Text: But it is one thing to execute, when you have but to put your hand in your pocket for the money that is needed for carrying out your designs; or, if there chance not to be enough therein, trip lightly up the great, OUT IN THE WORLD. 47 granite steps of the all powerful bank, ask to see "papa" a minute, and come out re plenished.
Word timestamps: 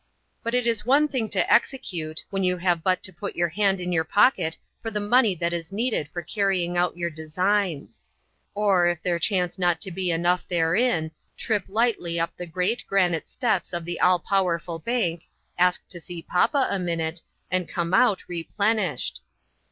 But 0.41 0.55
it 0.55 0.65
is 0.65 0.83
one 0.83 1.07
thing 1.07 1.29
to 1.29 1.53
execute, 1.53 2.25
when 2.31 2.43
you 2.43 2.57
have 2.57 2.81
but 2.83 3.03
to 3.03 3.13
put 3.13 3.35
your 3.35 3.49
hand 3.49 3.79
in 3.79 3.91
your 3.91 4.03
pocket 4.03 4.57
for 4.81 4.89
the 4.89 4.99
money 4.99 5.35
that 5.35 5.53
is 5.53 5.71
needed 5.71 6.07
for 6.09 6.23
carrying 6.23 6.75
out 6.75 6.97
your 6.97 7.11
designs; 7.11 8.01
or, 8.55 8.87
if 8.87 9.03
there 9.03 9.19
chance 9.19 9.59
not 9.59 9.79
to 9.81 9.91
be 9.91 10.09
enough 10.09 10.47
therein, 10.47 11.11
trip 11.37 11.65
lightly 11.67 12.19
up 12.19 12.35
the 12.35 12.47
great, 12.47 12.81
OUT 12.81 12.81
IN 12.81 12.81
THE 12.81 12.85
WORLD. 12.87 13.11
47 13.11 13.11
granite 13.13 13.29
steps 13.29 13.73
of 13.73 13.85
the 13.85 13.99
all 14.01 14.17
powerful 14.17 14.79
bank, 14.79 15.27
ask 15.59 15.87
to 15.89 15.99
see 15.99 16.23
"papa" 16.23 16.65
a 16.71 16.79
minute, 16.79 17.21
and 17.51 17.69
come 17.69 17.93
out 17.93 18.27
re 18.27 18.43
plenished. 18.43 19.19